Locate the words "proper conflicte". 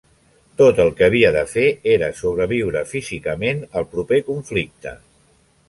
3.95-4.99